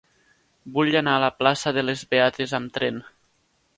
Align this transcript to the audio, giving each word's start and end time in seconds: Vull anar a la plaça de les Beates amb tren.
Vull 0.77 0.95
anar 1.01 1.13
a 1.17 1.21
la 1.23 1.29
plaça 1.41 1.73
de 1.79 1.83
les 1.85 2.05
Beates 2.15 2.59
amb 2.61 2.77
tren. 2.79 2.99